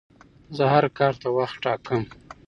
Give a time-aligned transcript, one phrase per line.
[0.55, 2.01] زه هر کار ته وخت ټاکم.